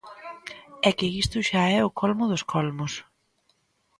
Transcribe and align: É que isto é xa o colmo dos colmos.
É 0.87 0.89
que 0.97 1.07
isto 1.21 1.35
é 1.41 1.45
xa 1.49 1.65
o 1.89 1.93
colmo 1.99 2.25
dos 2.31 2.43
colmos. 2.51 2.93